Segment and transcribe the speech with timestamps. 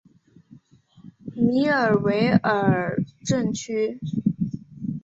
[1.35, 3.99] 米尔维尔镇区。